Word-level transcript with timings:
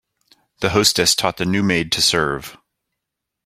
The 0.61 0.71
hostess 0.71 1.13
taught 1.13 1.37
the 1.37 1.45
new 1.45 1.61
maid 1.61 1.91
to 1.91 2.01
serve. 2.01 2.57